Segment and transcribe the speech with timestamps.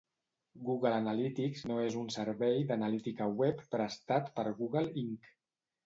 [0.69, 5.35] Google Analytics no és un servei d'analítica web prestat per Google, Inc.